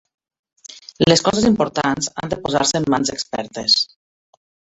Les 1.11 1.21
coses 1.27 1.45
importants 1.49 2.09
han 2.23 2.33
de 2.33 2.39
posar-se 2.47 2.81
en 2.81 2.89
mans 2.95 3.13
expertes. 3.19 3.79